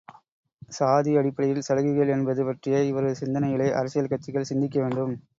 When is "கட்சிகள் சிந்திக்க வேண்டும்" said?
4.13-5.13